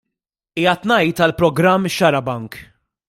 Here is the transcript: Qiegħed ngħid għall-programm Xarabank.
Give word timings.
Qiegħed 0.59 0.87
ngħid 0.95 1.23
għall-programm 1.25 1.91
Xarabank. 1.97 2.59